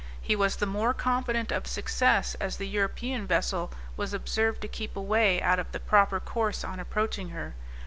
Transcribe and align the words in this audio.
He 0.19 0.35
was 0.35 0.55
the 0.55 0.65
more 0.65 0.95
confident 0.95 1.51
of 1.51 1.67
success, 1.67 2.33
as 2.41 2.57
the 2.57 2.67
European 2.67 3.27
vessel 3.27 3.71
was 3.95 4.15
observed 4.15 4.59
to 4.61 4.67
keep 4.67 4.95
away 4.95 5.39
out 5.43 5.59
of 5.59 5.71
the 5.73 5.79
proper 5.79 6.19
course 6.19 6.63
on 6.63 6.79
approaching 6.79 7.29
her. 7.29 7.53